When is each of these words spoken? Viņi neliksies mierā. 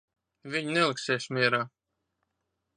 Viņi 0.55 0.73
neliksies 0.77 1.29
mierā. 1.37 1.61